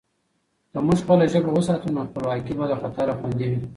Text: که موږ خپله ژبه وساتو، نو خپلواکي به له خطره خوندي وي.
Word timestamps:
که 0.71 0.79
موږ 0.85 0.97
خپله 1.03 1.25
ژبه 1.31 1.51
وساتو، 1.53 1.87
نو 1.95 2.01
خپلواکي 2.09 2.53
به 2.57 2.65
له 2.71 2.75
خطره 2.81 3.13
خوندي 3.19 3.47
وي. 3.51 3.59